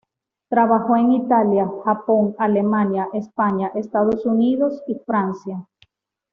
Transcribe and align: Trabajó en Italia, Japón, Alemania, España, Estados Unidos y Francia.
Trabajó 0.49 0.95
en 0.95 1.11
Italia, 1.11 1.69
Japón, 1.85 2.33
Alemania, 2.39 3.07
España, 3.13 3.71
Estados 3.75 4.25
Unidos 4.25 4.81
y 4.87 4.95
Francia. 5.05 5.67